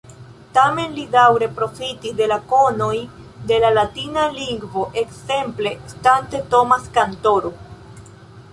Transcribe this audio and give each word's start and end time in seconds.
Tamen 0.57 0.93
li 0.99 1.03
daŭre 1.15 1.49
profitis 1.59 2.15
de 2.21 2.29
la 2.31 2.37
konoj 2.53 2.95
de 3.51 3.61
la 3.65 3.71
latina 3.77 4.25
lingvo 4.39 4.87
ekzemple 5.05 5.77
estante 5.77 6.45
Thomas-kantoro. 6.55 7.55